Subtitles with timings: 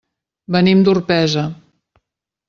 [0.55, 1.43] Venim d'Orpesa.